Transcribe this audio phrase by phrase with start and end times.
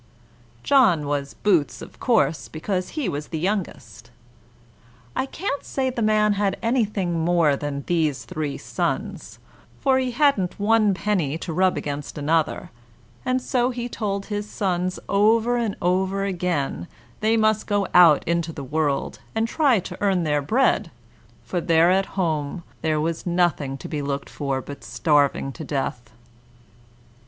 [0.63, 4.09] John was Boots, of course, because he was the youngest.
[5.15, 9.37] I can't say the man had anything more than these three sons,
[9.79, 12.71] for he had n't one penny to rub against another;
[13.23, 16.87] and so he told his sons over and over again
[17.19, 20.89] they must go out into the world and try to earn their bread,
[21.43, 26.09] for there at home there was nothing to be looked for but starving to death.